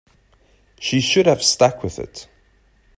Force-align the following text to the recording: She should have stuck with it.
She 0.79 0.99
should 0.99 1.27
have 1.27 1.43
stuck 1.43 1.83
with 1.83 1.99
it. 1.99 2.27